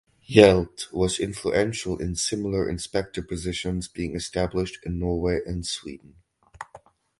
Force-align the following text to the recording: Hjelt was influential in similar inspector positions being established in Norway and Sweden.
Hjelt 0.27 0.91
was 0.91 1.19
influential 1.19 1.99
in 1.99 2.15
similar 2.15 2.67
inspector 2.67 3.21
positions 3.21 3.87
being 3.87 4.15
established 4.15 4.79
in 4.83 4.97
Norway 4.97 5.41
and 5.45 5.63
Sweden. 5.63 6.15